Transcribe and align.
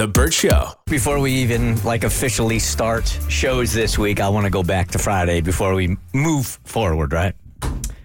The 0.00 0.08
Bert 0.08 0.32
Show. 0.32 0.68
Before 0.86 1.20
we 1.20 1.30
even 1.30 1.76
like 1.82 2.04
officially 2.04 2.58
start 2.58 3.04
shows 3.28 3.70
this 3.74 3.98
week, 3.98 4.18
I 4.18 4.30
want 4.30 4.46
to 4.46 4.50
go 4.50 4.62
back 4.62 4.88
to 4.92 4.98
Friday 4.98 5.42
before 5.42 5.74
we 5.74 5.98
move 6.14 6.58
forward, 6.64 7.12
right? 7.12 7.34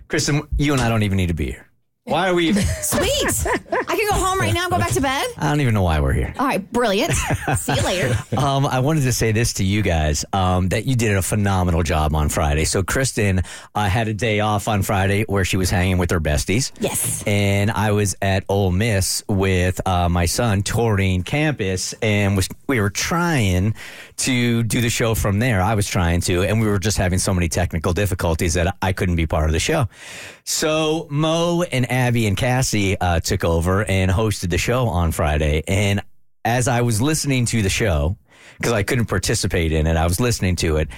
Kristen, 0.09 0.45
you 0.58 0.73
and 0.73 0.81
I 0.81 0.89
don't 0.89 1.03
even 1.03 1.16
need 1.16 1.27
to 1.27 1.34
be 1.34 1.45
here. 1.45 1.70
Why 2.08 2.30
are 2.30 2.36
we 2.36 2.50
even? 2.50 2.62
Sweet. 2.84 3.48
I 3.72 3.95
can 3.95 4.09
go 4.12 4.14
home 4.23 4.40
right 4.40 4.54
now 4.54 4.66
and 4.66 4.72
go 4.72 4.77
back 4.77 4.91
to 4.91 5.02
bed. 5.02 5.26
I 5.40 5.50
don't 5.50 5.59
even 5.62 5.73
know 5.73 5.82
why 5.82 6.00
we're 6.00 6.14
here. 6.14 6.36
All 6.38 6.45
right, 6.45 6.72
brilliant. 6.72 7.12
See 7.14 7.73
you 7.73 7.81
later. 7.81 8.16
Um, 8.38 8.66
I 8.66 8.80
wanted 8.80 9.02
to 9.04 9.14
say 9.14 9.31
this 9.31 9.54
to 9.54 9.64
you 9.64 9.81
guys 9.81 10.23
um, 10.34 10.70
that 10.70 10.86
you 10.86 10.95
did 10.95 11.16
a 11.16 11.22
phenomenal 11.22 11.84
job 11.84 12.14
on 12.14 12.30
Friday. 12.30 12.66
So 12.66 12.84
Kristen 12.84 13.41
uh, 13.73 13.88
had 13.88 14.08
a 14.08 14.14
day 14.14 14.41
off 14.41 14.68
on 14.68 14.81
Friday 14.84 15.23
where 15.23 15.45
she 15.45 15.58
was 15.58 15.70
hanging 15.70 15.98
with 15.98 16.12
her 16.12 16.20
besties. 16.20 16.72
Yes. 16.80 17.23
And 17.26 17.72
I 17.72 17.91
was 17.91 18.16
at 18.22 18.44
Ole 18.50 18.72
Miss 18.72 19.23
with 19.28 19.80
uh, 19.88 20.09
my 20.09 20.26
son 20.26 20.62
touring 20.64 21.23
campus, 21.23 21.94
and 22.02 22.36
was 22.36 22.50
we 22.67 22.79
were 22.79 22.89
trying 22.89 23.75
to 24.17 24.63
do 24.63 24.81
the 24.81 24.89
show 24.89 25.15
from 25.15 25.39
there. 25.39 25.61
I 25.61 25.75
was 25.75 25.88
trying 25.88 26.21
to, 26.21 26.44
and 26.44 26.59
we 26.59 26.67
were 26.67 26.80
just 26.80 26.97
having 26.97 27.19
so 27.19 27.33
many 27.33 27.49
technical 27.49 27.94
difficulties 27.94 28.53
that 28.55 28.75
I 28.81 28.94
couldn't 28.94 29.16
be 29.16 29.27
part 29.27 29.45
of 29.45 29.52
the 29.52 29.59
show. 29.59 29.88
So 30.44 31.07
Mo 31.09 31.63
and 31.63 31.89
Abby 31.91 32.27
and 32.27 32.38
Cassie 32.38 32.99
uh, 32.99 33.19
took 33.19 33.44
over 33.44 33.85
and 33.85 34.11
hosted 34.11 34.49
the 34.49 34.57
show 34.57 34.88
on 34.88 35.11
Friday. 35.11 35.63
And 35.67 36.02
as 36.44 36.67
I 36.67 36.81
was 36.81 37.02
listening 37.02 37.45
to 37.47 37.61
the 37.61 37.69
show, 37.69 38.17
because 38.57 38.73
I 38.73 38.83
couldn't 38.83 39.05
participate 39.05 39.72
in 39.72 39.88
it, 39.88 39.97
I 39.97 40.05
was 40.05 40.19
listening 40.19 40.55
to 40.57 40.77
it. 40.77 40.89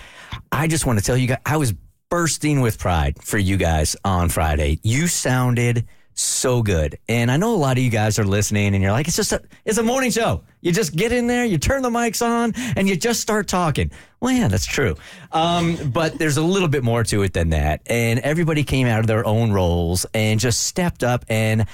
I 0.52 0.68
just 0.68 0.86
want 0.86 1.00
to 1.00 1.06
tell 1.06 1.18
you 1.18 1.28
guys, 1.28 1.40
I 1.46 1.58
was 1.58 1.74
bursting 2.10 2.62
with 2.62 2.80
pride 2.80 3.22
for 3.22 3.38
you 3.38 3.58
guys 3.58 3.96
on 4.04 4.30
Friday. 4.30 4.80
You 4.84 5.08
sounded 5.08 5.88
so 6.20 6.62
good. 6.62 6.98
And 7.08 7.30
I 7.32 7.38
know 7.38 7.54
a 7.54 7.58
lot 7.58 7.78
of 7.78 7.84
you 7.84 7.90
guys 7.90 8.18
are 8.20 8.26
listening 8.26 8.74
and 8.74 8.84
you're 8.84 8.92
like, 8.92 9.08
it's 9.08 9.16
just 9.16 9.32
a, 9.32 9.42
it's 9.66 9.78
a 9.78 9.84
morning 9.84 10.12
show. 10.12 10.44
You 10.62 10.72
just 10.72 10.96
get 10.96 11.12
in 11.12 11.28
there, 11.28 11.46
you 11.46 11.58
turn 11.58 11.82
the 11.82 11.90
mics 11.90 12.26
on 12.26 12.54
and 12.76 12.88
you 12.88 12.96
just 12.96 13.22
start 13.22 13.48
talking. 13.48 13.92
Well, 14.20 14.34
yeah, 14.34 14.48
that's 14.48 14.66
true. 14.66 14.96
Um, 15.32 15.78
but 15.92 16.18
there's 16.18 16.38
a 16.38 16.42
little 16.42 16.68
bit 16.68 16.84
more 16.84 17.04
to 17.06 17.22
it 17.24 17.34
than 17.34 17.50
that. 17.50 17.82
And 17.86 18.20
everybody 18.20 18.64
came 18.64 18.88
out 18.88 19.00
of 19.00 19.08
their 19.08 19.26
own 19.26 19.52
roles 19.52 20.06
and 20.14 20.40
just 20.40 20.62
stepped 20.62 21.04
up 21.04 21.26
and 21.30 21.66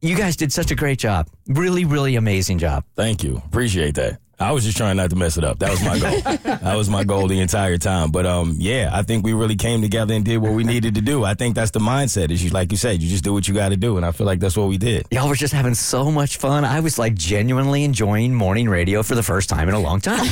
you 0.00 0.16
guys 0.16 0.36
did 0.36 0.52
such 0.52 0.70
a 0.70 0.74
great 0.74 0.98
job. 0.98 1.28
Really, 1.48 1.84
really 1.84 2.16
amazing 2.16 2.58
job. 2.58 2.84
Thank 2.96 3.22
you. 3.22 3.42
Appreciate 3.44 3.94
that. 3.96 4.18
I 4.40 4.52
was 4.52 4.64
just 4.64 4.78
trying 4.78 4.96
not 4.96 5.10
to 5.10 5.16
mess 5.16 5.36
it 5.36 5.44
up. 5.44 5.58
That 5.58 5.70
was 5.70 5.82
my 5.82 5.98
goal. 5.98 6.20
that 6.62 6.74
was 6.74 6.88
my 6.88 7.04
goal 7.04 7.28
the 7.28 7.40
entire 7.40 7.76
time. 7.76 8.10
But 8.10 8.24
um, 8.24 8.56
yeah, 8.58 8.88
I 8.90 9.02
think 9.02 9.22
we 9.22 9.34
really 9.34 9.54
came 9.54 9.82
together 9.82 10.14
and 10.14 10.24
did 10.24 10.38
what 10.38 10.52
we 10.52 10.64
needed 10.64 10.94
to 10.94 11.02
do. 11.02 11.24
I 11.24 11.34
think 11.34 11.54
that's 11.54 11.72
the 11.72 11.78
mindset. 11.78 12.30
Is 12.30 12.42
you 12.42 12.48
like 12.48 12.72
you 12.72 12.78
said, 12.78 13.02
you 13.02 13.08
just 13.10 13.22
do 13.22 13.34
what 13.34 13.46
you 13.46 13.52
got 13.52 13.68
to 13.68 13.76
do, 13.76 13.98
and 13.98 14.06
I 14.06 14.12
feel 14.12 14.26
like 14.26 14.40
that's 14.40 14.56
what 14.56 14.68
we 14.68 14.78
did. 14.78 15.06
Y'all 15.10 15.28
were 15.28 15.34
just 15.34 15.52
having 15.52 15.74
so 15.74 16.10
much 16.10 16.38
fun. 16.38 16.64
I 16.64 16.80
was 16.80 16.98
like 16.98 17.14
genuinely 17.14 17.84
enjoying 17.84 18.34
morning 18.34 18.66
radio 18.66 19.02
for 19.02 19.14
the 19.14 19.22
first 19.22 19.50
time 19.50 19.68
in 19.68 19.74
a 19.74 19.80
long 19.80 20.00
time. 20.00 20.18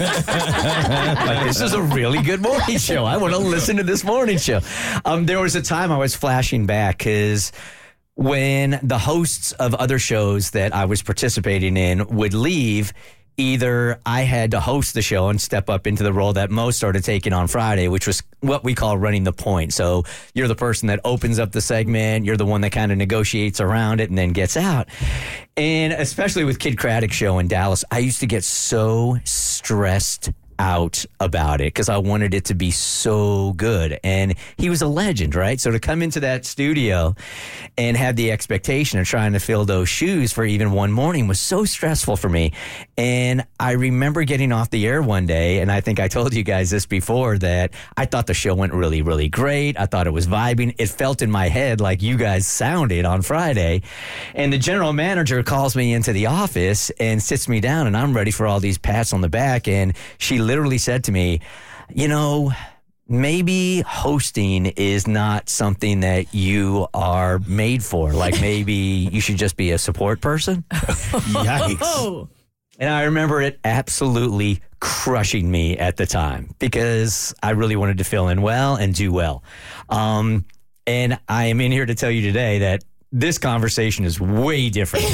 like, 0.00 1.46
this 1.46 1.62
is 1.62 1.72
a 1.72 1.80
really 1.80 2.22
good 2.22 2.42
morning 2.42 2.76
show. 2.76 3.06
I 3.06 3.16
want 3.16 3.32
to 3.32 3.40
listen 3.40 3.76
to 3.78 3.82
this 3.82 4.04
morning 4.04 4.36
show. 4.36 4.60
Um, 5.06 5.24
there 5.24 5.40
was 5.40 5.56
a 5.56 5.62
time 5.62 5.90
I 5.90 5.96
was 5.96 6.14
flashing 6.14 6.66
back 6.66 6.98
because 6.98 7.52
when 8.16 8.80
the 8.82 8.98
hosts 8.98 9.52
of 9.52 9.74
other 9.74 9.98
shows 9.98 10.50
that 10.50 10.74
I 10.74 10.84
was 10.84 11.02
participating 11.02 11.76
in 11.78 12.06
would 12.08 12.34
leave, 12.34 12.92
either 13.36 14.00
I 14.06 14.22
had 14.22 14.52
to 14.52 14.60
host 14.60 14.94
the 14.94 15.02
show 15.02 15.28
and 15.28 15.40
step 15.40 15.68
up 15.68 15.86
into 15.86 16.02
the 16.02 16.12
role 16.12 16.32
that 16.34 16.50
Mo 16.50 16.70
started 16.70 17.04
taking 17.04 17.32
on 17.32 17.48
Friday, 17.48 17.88
which 17.88 18.06
was 18.06 18.22
what 18.40 18.64
we 18.64 18.74
call 18.74 18.96
running 18.96 19.24
the 19.24 19.32
point. 19.32 19.74
So 19.74 20.04
you're 20.34 20.48
the 20.48 20.54
person 20.54 20.88
that 20.88 21.00
opens 21.04 21.38
up 21.38 21.52
the 21.52 21.60
segment, 21.60 22.24
you're 22.24 22.36
the 22.36 22.46
one 22.46 22.60
that 22.62 22.70
kind 22.72 22.92
of 22.92 22.98
negotiates 22.98 23.60
around 23.60 24.00
it 24.00 24.08
and 24.08 24.18
then 24.18 24.30
gets 24.30 24.56
out. 24.56 24.88
And 25.56 25.92
especially 25.92 26.44
with 26.44 26.58
Kidd 26.58 26.76
Kraddick 26.76 27.12
show 27.12 27.38
in 27.38 27.48
Dallas, 27.48 27.84
I 27.90 27.98
used 27.98 28.20
to 28.20 28.26
get 28.26 28.44
so 28.44 29.18
stressed 29.24 30.30
out 30.58 31.04
about 31.20 31.60
it 31.60 31.66
because 31.66 31.88
I 31.88 31.98
wanted 31.98 32.34
it 32.34 32.46
to 32.46 32.54
be 32.54 32.70
so 32.70 33.52
good. 33.54 33.98
And 34.02 34.34
he 34.56 34.70
was 34.70 34.82
a 34.82 34.86
legend, 34.86 35.34
right? 35.34 35.60
So 35.60 35.70
to 35.70 35.80
come 35.80 36.02
into 36.02 36.20
that 36.20 36.44
studio 36.44 37.14
and 37.78 37.96
have 37.96 38.16
the 38.16 38.32
expectation 38.32 38.98
of 38.98 39.06
trying 39.06 39.32
to 39.32 39.40
fill 39.40 39.64
those 39.64 39.88
shoes 39.88 40.32
for 40.32 40.44
even 40.44 40.72
one 40.72 40.92
morning 40.92 41.26
was 41.26 41.40
so 41.40 41.64
stressful 41.64 42.16
for 42.16 42.28
me. 42.28 42.52
And 42.96 43.44
I 43.60 43.72
remember 43.72 44.24
getting 44.24 44.52
off 44.52 44.70
the 44.70 44.86
air 44.86 45.02
one 45.02 45.26
day, 45.26 45.60
and 45.60 45.70
I 45.70 45.80
think 45.80 46.00
I 46.00 46.08
told 46.08 46.34
you 46.34 46.42
guys 46.42 46.70
this 46.70 46.86
before 46.86 47.38
that 47.38 47.74
I 47.96 48.06
thought 48.06 48.26
the 48.26 48.34
show 48.34 48.54
went 48.54 48.72
really, 48.72 49.02
really 49.02 49.28
great. 49.28 49.78
I 49.78 49.86
thought 49.86 50.06
it 50.06 50.12
was 50.12 50.26
vibing. 50.26 50.74
It 50.78 50.88
felt 50.88 51.22
in 51.22 51.30
my 51.30 51.48
head 51.48 51.80
like 51.80 52.02
you 52.02 52.16
guys 52.16 52.46
sounded 52.46 53.04
on 53.04 53.22
Friday. 53.22 53.82
And 54.34 54.52
the 54.52 54.58
general 54.58 54.92
manager 54.92 55.42
calls 55.42 55.76
me 55.76 55.92
into 55.92 56.12
the 56.12 56.26
office 56.26 56.90
and 56.98 57.22
sits 57.22 57.48
me 57.48 57.60
down, 57.60 57.86
and 57.86 57.96
I'm 57.96 58.14
ready 58.14 58.30
for 58.30 58.46
all 58.46 58.60
these 58.60 58.78
pats 58.78 59.12
on 59.12 59.20
the 59.20 59.28
back. 59.28 59.68
And 59.68 59.96
she 60.18 60.38
literally 60.46 60.78
said 60.78 61.04
to 61.04 61.12
me, 61.12 61.40
You 61.94 62.08
know, 62.08 62.52
maybe 63.08 63.82
hosting 63.82 64.66
is 64.66 65.06
not 65.06 65.48
something 65.48 66.00
that 66.00 66.34
you 66.34 66.86
are 66.94 67.38
made 67.40 67.82
for. 67.84 68.12
Like 68.12 68.40
maybe 68.40 68.74
you 69.12 69.20
should 69.20 69.36
just 69.36 69.56
be 69.56 69.72
a 69.72 69.78
support 69.78 70.20
person. 70.20 70.64
Yikes! 70.72 72.28
And 72.78 72.90
I 72.90 73.04
remember 73.04 73.40
it 73.40 73.58
absolutely 73.64 74.60
crushing 74.80 75.50
me 75.50 75.78
at 75.78 75.96
the 75.96 76.04
time 76.04 76.54
because 76.58 77.34
I 77.42 77.50
really 77.50 77.76
wanted 77.76 77.98
to 77.98 78.04
fill 78.04 78.28
in 78.28 78.42
well 78.42 78.76
and 78.76 78.94
do 78.94 79.12
well. 79.12 79.42
Um, 79.88 80.44
and 80.86 81.18
I 81.28 81.46
am 81.46 81.60
in 81.60 81.72
here 81.72 81.86
to 81.86 81.94
tell 81.94 82.10
you 82.10 82.22
today 82.22 82.58
that 82.60 82.84
this 83.16 83.38
conversation 83.38 84.04
is 84.04 84.20
way 84.20 84.68
different. 84.68 85.06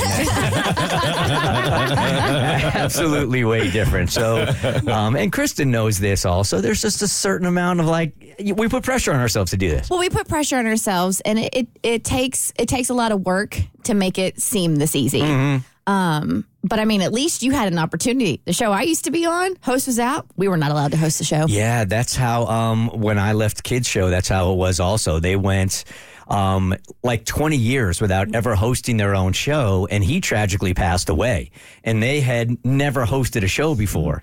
Absolutely 2.74 3.44
way 3.44 3.70
different. 3.70 4.10
So, 4.10 4.44
um, 4.88 5.14
and 5.14 5.32
Kristen 5.32 5.70
knows 5.70 6.00
this 6.00 6.24
also. 6.24 6.60
There's 6.60 6.82
just 6.82 7.00
a 7.02 7.08
certain 7.08 7.46
amount 7.46 7.78
of 7.78 7.86
like, 7.86 8.12
we 8.56 8.68
put 8.68 8.82
pressure 8.82 9.12
on 9.12 9.20
ourselves 9.20 9.52
to 9.52 9.56
do 9.56 9.68
this. 9.68 9.88
Well, 9.88 10.00
we 10.00 10.10
put 10.10 10.26
pressure 10.26 10.56
on 10.56 10.66
ourselves, 10.66 11.20
and 11.20 11.38
it, 11.38 11.54
it, 11.54 11.68
it 11.84 12.04
takes 12.04 12.52
it 12.58 12.66
takes 12.68 12.90
a 12.90 12.94
lot 12.94 13.12
of 13.12 13.20
work 13.24 13.56
to 13.84 13.94
make 13.94 14.18
it 14.18 14.40
seem 14.40 14.76
this 14.76 14.96
easy. 14.96 15.20
Mm-hmm. 15.20 15.92
Um, 15.92 16.44
but 16.64 16.78
I 16.78 16.84
mean, 16.84 17.02
at 17.02 17.12
least 17.12 17.42
you 17.42 17.52
had 17.52 17.72
an 17.72 17.78
opportunity. 17.78 18.40
The 18.44 18.52
show 18.52 18.72
I 18.72 18.82
used 18.82 19.04
to 19.04 19.10
be 19.10 19.26
on, 19.26 19.56
host 19.62 19.86
was 19.86 19.98
out. 19.98 20.26
We 20.36 20.48
were 20.48 20.56
not 20.56 20.70
allowed 20.70 20.92
to 20.92 20.96
host 20.96 21.18
the 21.18 21.24
show. 21.24 21.46
Yeah, 21.48 21.84
that's 21.84 22.14
how, 22.14 22.46
um, 22.46 22.88
when 22.88 23.18
I 23.18 23.32
left 23.32 23.64
Kidd's 23.64 23.88
Show, 23.88 24.08
that's 24.10 24.28
how 24.28 24.52
it 24.52 24.56
was 24.56 24.78
also. 24.78 25.18
They 25.18 25.34
went, 25.34 25.84
um, 26.28 26.74
like 27.02 27.24
20 27.24 27.56
years 27.56 28.00
without 28.00 28.34
ever 28.34 28.54
hosting 28.54 28.96
their 28.96 29.14
own 29.14 29.32
show, 29.32 29.86
and 29.90 30.02
he 30.02 30.20
tragically 30.20 30.74
passed 30.74 31.08
away. 31.08 31.50
And 31.84 32.02
they 32.02 32.20
had 32.20 32.64
never 32.64 33.04
hosted 33.04 33.42
a 33.42 33.48
show 33.48 33.74
before. 33.74 34.22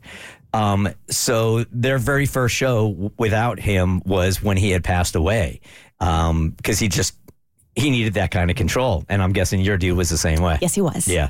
Um, 0.53 0.89
so 1.09 1.63
their 1.71 1.99
very 1.99 2.25
first 2.25 2.55
show 2.55 3.11
without 3.17 3.59
him 3.59 4.01
was 4.05 4.41
when 4.41 4.57
he 4.57 4.71
had 4.71 4.83
passed 4.83 5.15
away. 5.15 5.61
Um, 5.99 6.55
cause 6.63 6.79
he 6.79 6.87
just, 6.87 7.15
he 7.75 7.89
needed 7.91 8.15
that 8.15 8.31
kind 8.31 8.49
of 8.49 8.57
control. 8.57 9.05
And 9.09 9.21
I'm 9.21 9.31
guessing 9.31 9.61
your 9.61 9.77
deal 9.77 9.95
was 9.95 10.09
the 10.09 10.17
same 10.17 10.41
way. 10.41 10.57
Yes, 10.61 10.73
he 10.73 10.81
was. 10.81 11.07
Yeah. 11.07 11.29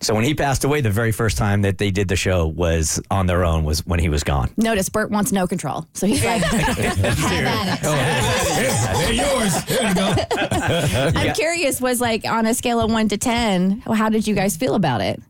So 0.00 0.14
when 0.14 0.24
he 0.24 0.34
passed 0.34 0.64
away, 0.64 0.80
the 0.80 0.90
very 0.90 1.12
first 1.12 1.36
time 1.38 1.62
that 1.62 1.78
they 1.78 1.90
did 1.90 2.08
the 2.08 2.16
show 2.16 2.46
was 2.46 3.00
on 3.10 3.26
their 3.26 3.44
own 3.44 3.64
was 3.64 3.84
when 3.86 3.98
he 4.00 4.08
was 4.08 4.22
gone. 4.24 4.50
Notice 4.56 4.88
Bert 4.88 5.10
wants 5.10 5.32
no 5.32 5.46
control, 5.46 5.86
so 5.94 6.06
he's 6.06 6.24
like, 6.24 6.42
"Have 6.44 7.44
at 7.44 7.78
it." 7.78 7.82
They're 8.98 9.12
yours. 9.12 9.64
There 9.64 9.88
you 9.88 9.94
go. 9.94 10.14
I'm 11.20 11.34
curious. 11.34 11.80
Was 11.80 12.00
like 12.00 12.24
on 12.24 12.46
a 12.46 12.54
scale 12.54 12.80
of 12.80 12.90
one 12.90 13.08
to 13.08 13.16
ten, 13.16 13.80
how 13.80 14.08
did 14.08 14.26
you 14.26 14.34
guys 14.34 14.56
feel 14.56 14.74
about 14.74 15.00
it? 15.00 15.20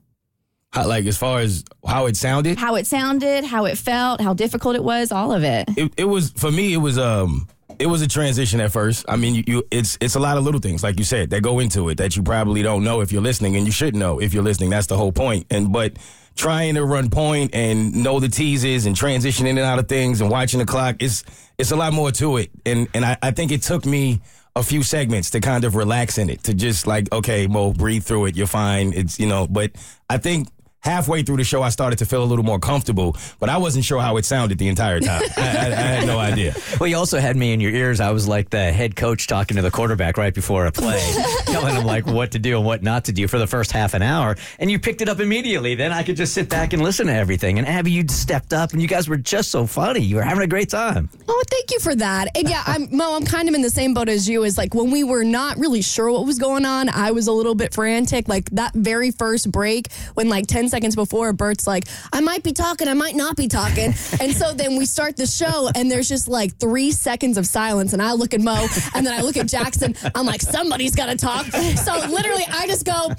How- 0.73 0.87
like 0.87 1.07
as 1.07 1.17
far 1.17 1.41
as 1.41 1.65
how 1.87 2.07
it 2.07 2.17
sounded, 2.17 2.59
How 2.59 2.75
it 2.75 2.87
sounded, 2.87 3.45
how 3.45 3.65
it 3.67 3.79
felt, 3.79 4.21
how 4.21 4.35
difficult 4.35 4.77
it 4.77 4.85
was, 4.85 5.11
all 5.13 5.33
of 5.33 5.43
it. 5.45 5.69
it, 5.77 5.93
it 5.97 6.05
was 6.05 6.31
for 6.33 6.51
me. 6.51 6.73
It 6.73 6.79
was 6.79 6.99
um. 6.99 7.49
It 7.79 7.87
was 7.87 8.01
a 8.01 8.09
transition 8.09 8.61
at 8.61 8.73
first. 8.73 9.05
I 9.09 9.17
mean, 9.17 9.35
you, 9.35 9.45
you 9.47 9.63
it's 9.71 9.99
it's 10.01 10.15
a 10.15 10.21
lot 10.21 10.39
of 10.39 10.45
little 10.45 10.61
things, 10.61 10.83
like 10.83 10.99
you 10.99 11.05
said, 11.05 11.31
that 11.31 11.43
go 11.43 11.59
into 11.59 11.89
it 11.91 11.99
that 11.99 12.17
you 12.17 12.23
probably 12.23 12.63
don't 12.63 12.83
know 12.85 13.01
if 13.01 13.13
you're 13.13 13.23
listening, 13.23 13.57
and 13.57 13.67
you 13.67 13.73
should 13.73 13.95
know 13.95 14.19
if 14.21 14.33
you're 14.33 14.43
listening. 14.43 14.71
That's 14.71 14.87
the 14.87 14.97
whole 14.97 15.13
point. 15.13 15.47
And 15.51 15.73
but 15.73 15.99
trying 16.37 16.75
to 16.75 16.85
run 16.85 17.11
point 17.11 17.55
and 17.55 17.95
know 18.03 18.21
the 18.21 18.29
teases 18.29 18.87
and 18.87 18.97
transition 18.97 19.47
in 19.47 19.59
and 19.59 19.67
out 19.67 19.79
of 19.79 19.89
things 19.89 20.21
and 20.21 20.31
watching 20.31 20.59
the 20.59 20.67
clock, 20.67 20.97
it's 21.01 21.25
it's 21.59 21.71
a 21.71 21.77
lot 21.77 21.93
more 21.93 22.11
to 22.13 22.39
it. 22.39 22.51
And 22.65 22.89
and 22.95 23.05
I, 23.05 23.19
I 23.23 23.31
think 23.31 23.53
it 23.53 23.63
took 23.63 23.85
me 23.85 24.21
a 24.55 24.63
few 24.63 24.83
segments 24.83 25.31
to 25.31 25.41
kind 25.41 25.65
of 25.65 25.75
relax 25.75 26.17
in 26.17 26.31
it, 26.31 26.43
to 26.45 26.55
just 26.55 26.87
like, 26.87 27.13
okay, 27.13 27.47
Mo, 27.47 27.75
breathe 27.75 28.05
through 28.05 28.27
it. 28.27 28.37
You're 28.37 28.47
fine. 28.47 28.95
It's 28.95 29.21
you 29.21 29.27
know, 29.27 29.47
but 29.47 29.73
I 30.09 30.17
think 30.17 30.49
halfway 30.87 31.23
through 31.23 31.37
the 31.37 31.45
show, 31.45 31.63
I 31.63 31.71
started 31.71 31.99
to 31.99 32.07
feel 32.07 32.23
a 32.23 32.25
little 32.25 32.45
more 32.45 32.61
comfortable, 32.61 33.17
but 33.41 33.49
I 33.49 33.59
wasn't 33.59 33.85
sure 33.85 34.01
how 34.01 34.17
it 34.17 34.25
sounded 34.25 34.57
the 34.57 34.69
entire 34.69 35.01
time. 35.01 35.23
I, 35.37 35.41
I, 35.41 35.65
I 35.67 35.87
had 35.97 36.07
no 36.07 36.19
idea. 36.19 36.55
Well, 36.79 36.89
you 36.89 36.97
also 36.97 37.19
had 37.19 37.37
me 37.37 37.53
in 37.53 37.61
your 37.61 37.73
ears. 37.73 38.01
I 38.01 38.13
was 38.13 38.29
like 38.29 38.51
the 38.51 38.73
head 38.73 38.95
coach 38.95 39.27
talking 39.27 39.57
to 39.57 39.63
the 39.63 39.71
quarterback 39.71 40.17
right 40.17 40.33
before 40.33 40.67
a 40.67 40.73
play, 40.73 41.03
telling 41.47 41.75
him 41.75 41.85
like 41.85 42.07
what 42.07 42.31
to 42.33 42.39
do 42.39 42.57
and 42.57 42.65
what 42.65 42.85
not 42.85 43.05
to 43.07 43.13
do 43.13 43.27
for 43.27 43.39
the 43.39 43.49
first 43.49 43.73
half 43.73 43.95
an 43.95 44.03
hour. 44.03 44.37
And 44.61 44.71
you 44.71 44.79
picked 44.79 45.01
it 45.01 45.09
up 45.09 45.19
immediately. 45.19 45.75
Then 45.75 45.93
I 45.93 46.05
could 46.05 46.17
just 46.17 46.33
sit 46.33 46.49
back 46.49 46.73
and 46.73 46.81
listen 46.81 47.09
to 47.09 47.13
everything. 47.13 47.59
And 47.59 47.67
Abby, 47.67 47.91
you 47.91 48.05
stepped 48.09 48.53
up, 48.53 48.73
and 48.73 48.81
you 48.81 48.87
guys 48.87 49.09
were 49.09 49.17
just 49.17 49.51
so 49.51 49.67
funny. 49.67 50.01
You 50.01 50.17
were 50.17 50.23
having 50.23 50.45
a 50.45 50.47
great 50.47 50.71
time. 50.71 51.11
Oh, 51.29 51.43
thank 51.51 51.73
you 51.73 51.81
for 51.81 51.97
that. 51.97 52.29
And 52.37 52.49
yeah, 52.49 52.63
I'm 52.65 52.97
Mo. 52.97 53.17
I'm 53.17 53.25
kind 53.25 53.49
of 53.49 53.57
in 53.57 53.63
the 53.63 53.71
same 53.71 53.93
boat 53.93 54.09
as 54.09 54.29
you. 54.29 54.45
Is 54.45 54.57
like 54.57 54.73
when 54.73 54.93
we 54.93 55.03
were 55.03 55.25
not 55.25 55.59
really 55.59 55.83
sure 55.83 56.13
what 56.13 56.25
was 56.27 56.39
going 56.39 56.65
on, 56.65 56.89
I 56.89 57.11
was 57.11 57.27
a 57.27 57.33
little 57.33 57.57
bit 57.57 57.75
frantic. 57.75 58.29
Like 58.29 58.49
that 58.51 58.73
very 58.75 59.11
first 59.11 59.51
break, 59.51 59.91
when 60.15 60.29
like 60.29 60.47
ten 60.47 60.69
seconds 60.69 60.76
before, 60.81 61.33
Bert's 61.33 61.67
like, 61.67 61.85
"I 62.13 62.21
might 62.21 62.43
be 62.43 62.53
talking, 62.53 62.89
I 62.89 62.95
might 62.95 63.17
not 63.17 63.37
be 63.37 63.49
talking," 63.49 63.95
and 64.21 64.35
so 64.35 64.53
then 64.53 64.77
we 64.77 64.85
start 64.85 65.17
the 65.17 65.27
show, 65.27 65.71
and 65.75 65.91
there's 65.91 66.09
just 66.09 66.29
like 66.29 66.57
three 66.59 66.93
seconds 66.93 67.39
of 67.39 67.47
silence, 67.47 67.93
and 67.93 68.03
I 68.03 68.13
look 68.13 68.35
at 68.35 68.41
Mo, 68.41 68.67
and 68.95 69.07
then 69.07 69.19
I 69.19 69.23
look 69.23 69.37
at 69.37 69.47
Jackson. 69.47 69.95
I'm 70.15 70.27
like, 70.27 70.43
somebody's 70.43 70.95
got 70.95 71.07
to 71.07 71.17
talk. 71.17 71.47
So 71.47 72.07
literally, 72.09 72.45
I 72.51 72.67
just 72.67 72.85
go. 72.85 73.15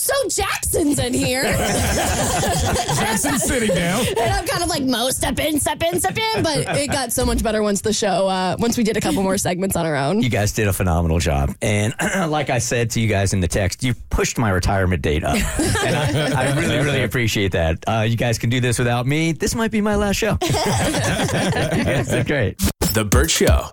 So 0.00 0.14
Jackson's 0.28 0.98
in 0.98 1.12
here. 1.12 1.42
Jackson's 2.96 3.42
sitting 3.42 3.68
down. 3.68 4.06
And 4.06 4.32
I'm 4.32 4.46
kind 4.46 4.62
of 4.62 4.70
like, 4.70 4.82
Mo, 4.82 5.10
step 5.10 5.38
in, 5.38 5.60
step 5.60 5.82
in, 5.82 6.00
step 6.00 6.16
in. 6.16 6.42
But 6.42 6.78
it 6.78 6.90
got 6.90 7.12
so 7.12 7.26
much 7.26 7.42
better 7.42 7.62
once 7.62 7.82
the 7.82 7.92
show, 7.92 8.26
uh, 8.26 8.56
once 8.58 8.78
we 8.78 8.82
did 8.82 8.96
a 8.96 9.02
couple 9.02 9.22
more 9.22 9.36
segments 9.36 9.76
on 9.76 9.84
our 9.84 9.96
own. 9.96 10.22
You 10.22 10.30
guys 10.30 10.52
did 10.52 10.68
a 10.68 10.72
phenomenal 10.72 11.18
job. 11.18 11.54
And 11.60 11.92
like 12.28 12.48
I 12.48 12.60
said 12.60 12.88
to 12.92 13.00
you 13.00 13.08
guys 13.08 13.34
in 13.34 13.40
the 13.40 13.48
text, 13.48 13.84
you 13.84 13.92
pushed 14.08 14.38
my 14.38 14.48
retirement 14.48 15.02
date 15.02 15.22
up. 15.22 15.34
and 15.84 15.94
I, 15.94 16.46
I 16.46 16.58
really, 16.58 16.78
really 16.78 17.02
appreciate 17.02 17.52
that. 17.52 17.84
Uh, 17.86 18.06
you 18.08 18.16
guys 18.16 18.38
can 18.38 18.48
do 18.48 18.58
this 18.58 18.78
without 18.78 19.06
me. 19.06 19.32
This 19.32 19.54
might 19.54 19.70
be 19.70 19.82
my 19.82 19.96
last 19.96 20.16
show. 20.16 20.38
you 20.42 20.48
guys 21.84 22.08
did 22.08 22.26
great. 22.26 22.56
The 22.94 23.04
Bert 23.04 23.30
Show. 23.30 23.70